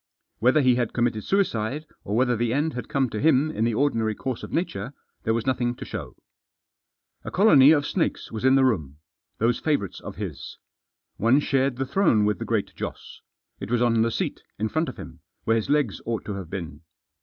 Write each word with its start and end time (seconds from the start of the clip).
Whether 0.39 0.61
he 0.61 0.77
had 0.77 0.93
committed 0.93 1.23
suicide, 1.23 1.85
or 2.03 2.15
whether 2.15 2.35
the 2.35 2.53
end 2.55 2.73
had 2.73 2.89
come 2.89 3.07
to 3.11 3.19
him 3.19 3.51
in 3.51 3.65
the 3.65 3.75
ordinary 3.75 4.15
course 4.15 4.41
of 4.41 4.51
nature, 4.51 4.93
there 5.25 5.33
was 5.35 5.45
nothing 5.45 5.75
to 5.75 5.85
show. 5.85 6.15
A 7.23 7.29
colony 7.29 7.69
of 7.69 7.85
snakes 7.85 8.31
was 8.31 8.43
in 8.43 8.55
the 8.55 8.65
room. 8.65 8.97
Those 9.37 9.59
favourites 9.59 9.99
of 9.99 10.15
his. 10.15 10.57
One 11.17 11.39
shared 11.39 11.75
the 11.75 11.85
throne 11.85 12.25
with 12.25 12.39
the 12.39 12.45
Great 12.45 12.73
Joss. 12.75 13.21
It 13.59 13.69
was 13.69 13.83
on 13.83 14.01
the 14.01 14.09
seat, 14.09 14.41
in 14.57 14.69
front 14.69 14.89
of 14.89 14.97
him, 14.97 15.19
where 15.43 15.55
his 15.55 15.69
legs 15.69 16.01
ought 16.03 16.25
to 16.25 16.33
have 16.33 16.49
been. 16.49 16.81